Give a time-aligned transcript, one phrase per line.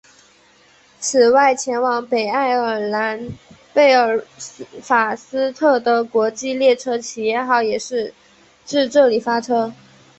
[0.99, 3.37] 此外前往北爱尔兰
[3.71, 4.19] 贝尔
[4.81, 8.11] 法斯特的国际列车企业号也是
[8.65, 9.71] 自这里发车。